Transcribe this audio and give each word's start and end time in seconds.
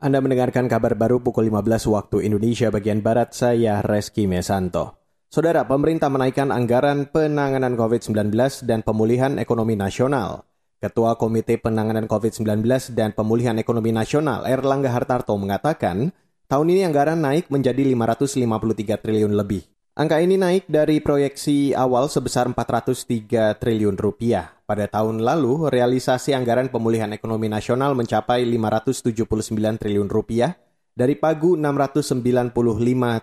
Anda 0.00 0.16
mendengarkan 0.24 0.64
kabar 0.64 0.96
baru 0.96 1.20
pukul 1.20 1.52
15 1.52 1.84
waktu 1.92 2.24
Indonesia 2.24 2.72
bagian 2.72 3.04
Barat, 3.04 3.36
saya 3.36 3.84
Reski 3.84 4.24
Mesanto. 4.24 4.96
Saudara, 5.28 5.68
pemerintah 5.68 6.08
menaikkan 6.08 6.48
anggaran 6.48 7.04
penanganan 7.12 7.76
COVID-19 7.76 8.32
dan 8.64 8.80
pemulihan 8.80 9.36
ekonomi 9.36 9.76
nasional. 9.76 10.48
Ketua 10.80 11.20
Komite 11.20 11.60
Penanganan 11.60 12.08
COVID-19 12.08 12.64
dan 12.96 13.12
Pemulihan 13.12 13.52
Ekonomi 13.60 13.92
Nasional 13.92 14.48
Erlangga 14.48 14.88
Hartarto 14.88 15.36
mengatakan, 15.36 16.16
tahun 16.48 16.66
ini 16.72 16.88
anggaran 16.88 17.20
naik 17.20 17.52
menjadi 17.52 17.84
553 17.84 19.04
triliun 19.04 19.36
lebih. 19.36 19.68
Angka 20.00 20.16
ini 20.16 20.40
naik 20.40 20.64
dari 20.64 20.96
proyeksi 20.96 21.76
awal 21.76 22.08
sebesar 22.08 22.48
403 22.48 23.60
triliun 23.60 24.00
rupiah. 24.00 24.48
Pada 24.64 24.88
tahun 24.88 25.20
lalu, 25.20 25.68
realisasi 25.68 26.32
anggaran 26.32 26.72
pemulihan 26.72 27.12
ekonomi 27.12 27.52
nasional 27.52 27.92
mencapai 27.92 28.48
579 28.48 29.28
triliun 29.76 30.08
rupiah 30.08 30.56
dari 30.96 31.20
pagu 31.20 31.52
695 31.52 32.16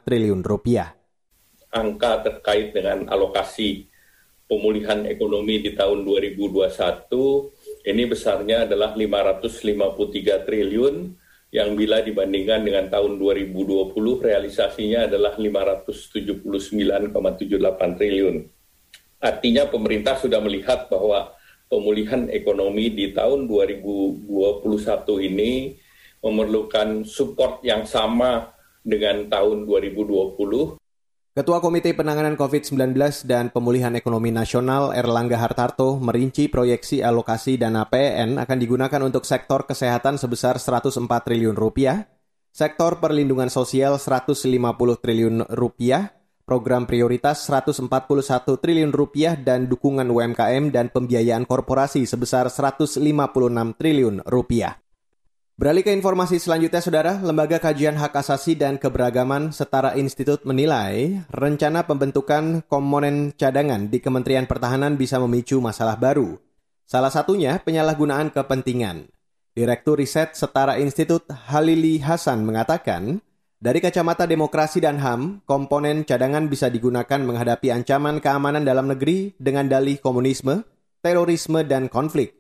triliun 0.06 0.46
rupiah. 0.46 0.94
Angka 1.74 2.22
terkait 2.22 2.78
dengan 2.78 3.10
alokasi 3.10 3.90
pemulihan 4.46 5.02
ekonomi 5.10 5.66
di 5.66 5.74
tahun 5.74 6.06
2021 6.06 7.90
ini 7.90 8.04
besarnya 8.06 8.70
adalah 8.70 8.94
553 8.94 10.46
triliun 10.46 10.96
yang 11.48 11.80
bila 11.80 12.04
dibandingkan 12.04 12.68
dengan 12.68 12.92
tahun 12.92 13.16
2020 13.16 13.96
realisasinya 14.20 15.08
adalah 15.08 15.40
579,78 15.40 17.98
triliun. 17.98 18.44
Artinya 19.18 19.66
pemerintah 19.66 20.14
sudah 20.20 20.44
melihat 20.44 20.92
bahwa 20.92 21.32
pemulihan 21.72 22.28
ekonomi 22.30 22.92
di 22.92 23.16
tahun 23.16 23.48
2021 23.48 24.28
ini 25.24 25.80
memerlukan 26.20 27.08
support 27.08 27.64
yang 27.64 27.88
sama 27.88 28.52
dengan 28.84 29.32
tahun 29.32 29.64
2020. 29.68 30.87
Ketua 31.38 31.62
Komite 31.62 31.94
Penanganan 31.94 32.34
COVID-19 32.34 32.98
dan 33.30 33.54
Pemulihan 33.54 33.94
Ekonomi 33.94 34.34
Nasional 34.34 34.90
Erlangga 34.90 35.38
Hartarto 35.38 36.02
merinci 36.02 36.50
proyeksi 36.50 37.06
alokasi 37.06 37.62
dana 37.62 37.86
PN 37.86 38.42
akan 38.42 38.58
digunakan 38.58 38.98
untuk 39.06 39.22
sektor 39.22 39.70
kesehatan 39.70 40.18
sebesar 40.18 40.58
104 40.58 40.98
triliun 41.06 41.54
rupiah, 41.54 42.10
sektor 42.50 42.98
perlindungan 42.98 43.54
sosial 43.54 44.02
150 44.02 44.50
triliun 44.98 45.46
rupiah, 45.54 46.10
program 46.42 46.90
prioritas 46.90 47.46
141 47.46 47.86
triliun 48.58 48.90
rupiah 48.90 49.38
dan 49.38 49.70
dukungan 49.70 50.10
UMKM 50.10 50.74
dan 50.74 50.90
pembiayaan 50.90 51.46
korporasi 51.46 52.10
sebesar 52.10 52.50
156 52.50 52.98
triliun 53.78 54.26
rupiah. 54.26 54.87
Beralih 55.58 55.82
ke 55.82 55.90
informasi 55.90 56.38
selanjutnya, 56.38 56.86
Saudara, 56.86 57.18
Lembaga 57.18 57.58
Kajian 57.58 57.98
Hak 57.98 58.14
Asasi 58.14 58.54
dan 58.54 58.78
Keberagaman 58.78 59.50
Setara 59.50 59.98
Institut 59.98 60.46
menilai 60.46 61.26
rencana 61.34 61.82
pembentukan 61.82 62.62
komponen 62.70 63.34
cadangan 63.34 63.90
di 63.90 63.98
Kementerian 63.98 64.46
Pertahanan 64.46 65.02
bisa 65.02 65.18
memicu 65.18 65.58
masalah 65.58 65.98
baru. 65.98 66.38
Salah 66.86 67.10
satunya 67.10 67.58
penyalahgunaan 67.58 68.30
kepentingan. 68.30 69.10
Direktur 69.58 69.98
Riset 69.98 70.38
Setara 70.38 70.78
Institut 70.78 71.26
Halili 71.50 72.06
Hasan 72.06 72.46
mengatakan, 72.46 73.18
dari 73.58 73.82
kacamata 73.82 74.30
demokrasi 74.30 74.78
dan 74.78 75.02
HAM, 75.02 75.42
komponen 75.50 76.06
cadangan 76.06 76.46
bisa 76.46 76.70
digunakan 76.70 77.18
menghadapi 77.18 77.74
ancaman 77.74 78.22
keamanan 78.22 78.62
dalam 78.62 78.94
negeri 78.94 79.34
dengan 79.42 79.66
dalih 79.66 79.98
komunisme, 80.06 80.62
terorisme, 81.02 81.66
dan 81.66 81.90
konflik. 81.90 82.37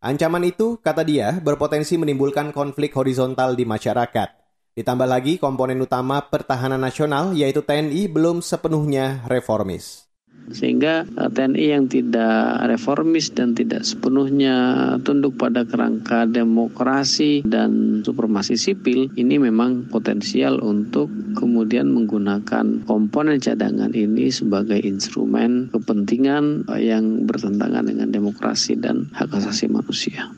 Ancaman 0.00 0.48
itu, 0.48 0.80
kata 0.80 1.04
dia, 1.04 1.36
berpotensi 1.44 2.00
menimbulkan 2.00 2.56
konflik 2.56 2.96
horizontal 2.96 3.52
di 3.52 3.68
masyarakat. 3.68 4.28
Ditambah 4.72 5.04
lagi 5.04 5.36
komponen 5.36 5.76
utama 5.76 6.24
pertahanan 6.24 6.80
nasional 6.80 7.36
yaitu 7.36 7.60
TNI 7.60 8.08
belum 8.08 8.40
sepenuhnya 8.40 9.28
reformis 9.28 10.09
sehingga 10.52 11.06
eh, 11.06 11.30
TNI 11.30 11.66
yang 11.78 11.84
tidak 11.86 12.66
reformis 12.66 13.30
dan 13.32 13.54
tidak 13.54 13.86
sepenuhnya 13.86 14.54
tunduk 15.02 15.38
pada 15.40 15.64
kerangka 15.64 16.26
demokrasi 16.26 17.42
dan 17.46 18.02
supremasi 18.04 18.58
sipil 18.58 19.10
ini 19.16 19.38
memang 19.38 19.88
potensial 19.88 20.60
untuk 20.60 21.08
kemudian 21.38 21.90
menggunakan 21.90 22.84
komponen 22.84 23.38
cadangan 23.38 23.94
ini 23.94 24.28
sebagai 24.28 24.78
instrumen 24.82 25.70
kepentingan 25.72 26.68
eh, 26.76 26.90
yang 26.92 27.24
bertentangan 27.24 27.86
dengan 27.86 28.12
demokrasi 28.12 28.76
dan 28.76 29.08
hak 29.16 29.32
asasi 29.32 29.70
manusia. 29.70 30.28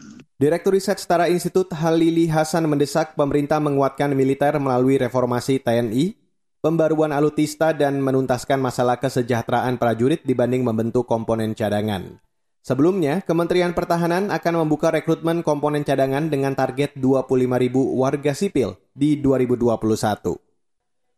Direktur 0.42 0.75
Riset 0.75 0.98
Setara 0.98 1.31
Institut 1.31 1.70
Halili 1.70 2.26
Hasan 2.26 2.66
mendesak 2.66 3.15
pemerintah 3.15 3.62
menguatkan 3.62 4.10
militer 4.10 4.59
melalui 4.59 4.98
reformasi 4.98 5.62
TNI 5.62 6.22
pembaruan 6.62 7.10
alutista 7.10 7.74
dan 7.74 7.98
menuntaskan 7.98 8.62
masalah 8.62 9.02
kesejahteraan 9.02 9.82
prajurit 9.82 10.22
dibanding 10.22 10.62
membentuk 10.62 11.10
komponen 11.10 11.58
cadangan. 11.58 12.22
Sebelumnya, 12.62 13.26
Kementerian 13.26 13.74
Pertahanan 13.74 14.30
akan 14.30 14.62
membuka 14.62 14.94
rekrutmen 14.94 15.42
komponen 15.42 15.82
cadangan 15.82 16.30
dengan 16.30 16.54
target 16.54 16.94
25.000 16.94 17.42
warga 17.74 18.32
sipil 18.38 18.78
di 18.94 19.18
2021. 19.18 20.38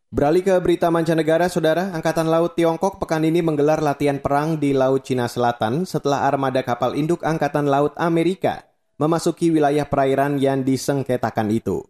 Beralih 0.09 0.41
ke 0.41 0.55
berita 0.57 0.89
mancanegara, 0.89 1.45
Saudara, 1.45 1.93
Angkatan 1.93 2.25
Laut 2.25 2.57
Tiongkok 2.57 2.97
pekan 2.97 3.21
ini 3.21 3.45
menggelar 3.45 3.85
latihan 3.85 4.17
perang 4.17 4.57
di 4.57 4.73
Laut 4.73 5.05
Cina 5.05 5.29
Selatan 5.29 5.85
setelah 5.85 6.25
armada 6.25 6.65
kapal 6.65 6.97
induk 6.97 7.21
Angkatan 7.21 7.69
Laut 7.69 7.93
Amerika 8.01 8.65
memasuki 8.97 9.53
wilayah 9.53 9.85
perairan 9.85 10.41
yang 10.41 10.65
disengketakan 10.65 11.53
itu. 11.53 11.85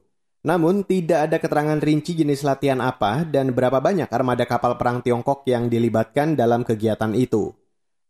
Namun, 0.46 0.86
tidak 0.86 1.26
ada 1.26 1.38
keterangan 1.42 1.82
rinci 1.82 2.14
jenis 2.14 2.46
latihan 2.46 2.78
apa 2.78 3.26
dan 3.26 3.50
berapa 3.50 3.82
banyak 3.82 4.06
armada 4.14 4.46
kapal 4.46 4.78
perang 4.78 5.02
Tiongkok 5.02 5.42
yang 5.50 5.74
dilibatkan 5.74 6.38
dalam 6.38 6.62
kegiatan 6.62 7.18
itu. 7.18 7.50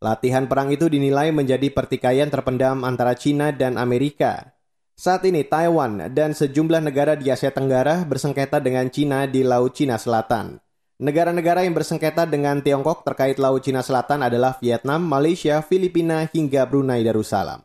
Latihan 0.03 0.43
perang 0.43 0.67
itu 0.67 0.91
dinilai 0.91 1.31
menjadi 1.31 1.71
pertikaian 1.71 2.27
terpendam 2.27 2.83
antara 2.83 3.15
China 3.15 3.55
dan 3.55 3.79
Amerika. 3.79 4.51
Saat 4.99 5.23
ini 5.23 5.47
Taiwan 5.47 6.11
dan 6.13 6.35
sejumlah 6.35 6.83
negara 6.83 7.15
di 7.15 7.31
Asia 7.31 7.55
Tenggara 7.55 8.03
bersengketa 8.03 8.59
dengan 8.59 8.91
China 8.93 9.25
di 9.25 9.43
Laut 9.43 9.73
Cina 9.73 9.95
Selatan. 9.95 10.59
Negara-negara 10.95 11.67
yang 11.67 11.75
bersengketa 11.75 12.23
dengan 12.23 12.63
Tiongkok 12.63 13.03
terkait 13.03 13.35
Laut 13.35 13.59
Cina 13.59 13.83
Selatan 13.83 14.23
adalah 14.23 14.55
Vietnam, 14.61 15.03
Malaysia, 15.03 15.59
Filipina, 15.59 16.27
hingga 16.31 16.63
Brunei 16.69 17.03
Darussalam. 17.03 17.64